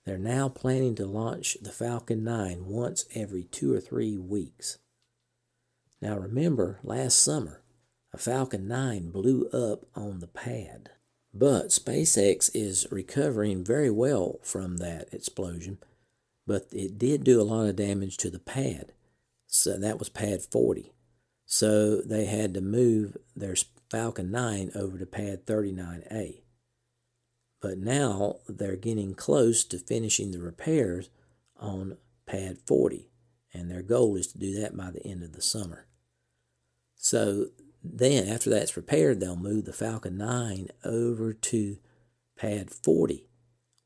[0.06, 4.78] They're now planning to launch the Falcon 9 once every two or three weeks.
[6.00, 7.60] Now remember, last summer,
[8.14, 10.92] a Falcon 9 blew up on the pad.
[11.34, 15.76] But SpaceX is recovering very well from that explosion,
[16.46, 18.94] but it did do a lot of damage to the pad.
[19.50, 20.94] So that was pad 40.
[21.44, 23.56] So they had to move their
[23.90, 26.42] Falcon 9 over to pad 39A.
[27.60, 31.10] But now they're getting close to finishing the repairs
[31.56, 33.10] on pad 40,
[33.52, 35.86] and their goal is to do that by the end of the summer.
[36.94, 37.46] So
[37.82, 41.78] then, after that's repaired, they'll move the Falcon 9 over to
[42.38, 43.26] pad 40,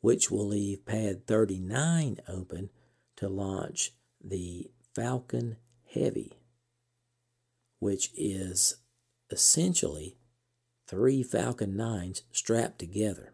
[0.00, 2.68] which will leave pad 39 open
[3.16, 3.92] to launch
[4.22, 5.56] the Falcon
[5.92, 6.32] Heavy,
[7.80, 8.76] which is
[9.30, 10.16] essentially
[10.86, 13.32] three Falcon 9s strapped together.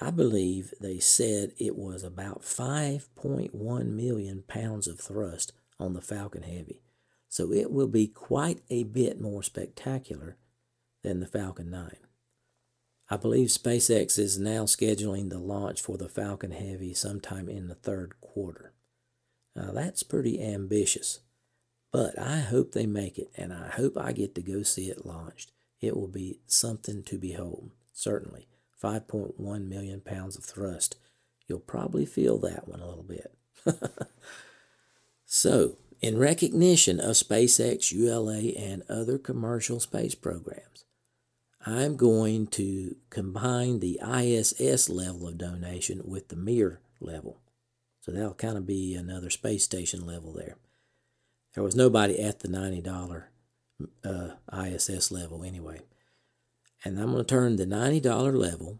[0.00, 6.42] I believe they said it was about 5.1 million pounds of thrust on the Falcon
[6.42, 6.82] Heavy,
[7.28, 10.36] so it will be quite a bit more spectacular
[11.02, 11.96] than the Falcon 9.
[13.10, 17.74] I believe SpaceX is now scheduling the launch for the Falcon Heavy sometime in the
[17.74, 18.74] third quarter.
[19.58, 21.18] Now that's pretty ambitious.
[21.90, 25.04] But I hope they make it, and I hope I get to go see it
[25.04, 25.50] launched.
[25.80, 28.46] It will be something to behold, certainly.
[28.82, 30.96] 5.1 million pounds of thrust.
[31.48, 33.34] You'll probably feel that one a little bit.
[35.24, 40.84] so, in recognition of SpaceX, ULA, and other commercial space programs,
[41.66, 47.40] I'm going to combine the ISS level of donation with the Mir level.
[48.08, 50.56] So that'll kind of be another space station level there.
[51.54, 53.24] There was nobody at the $90
[54.02, 55.80] uh, ISS level anyway.
[56.82, 58.78] And I'm going to turn the $90 level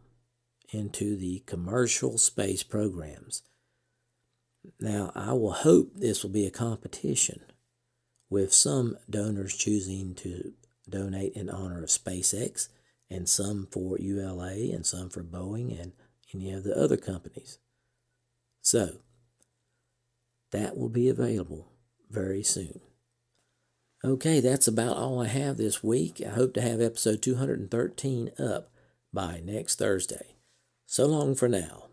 [0.73, 3.43] into the commercial space programs.
[4.81, 7.43] Now, I will hope this will be a competition
[8.31, 10.55] with some donors choosing to
[10.89, 12.69] donate in honor of SpaceX
[13.11, 15.93] and some for ULA and some for Boeing and
[16.35, 17.59] any of the other companies.
[18.63, 19.01] So,
[20.53, 21.73] that will be available
[22.11, 22.81] very soon.
[24.05, 26.23] Okay, that's about all I have this week.
[26.25, 28.71] I hope to have episode 213 up
[29.13, 30.37] by next Thursday.
[30.87, 31.88] So long for now.